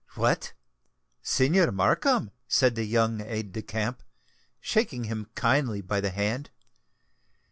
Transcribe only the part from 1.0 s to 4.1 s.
Signor Markham!" said the young aide de camp,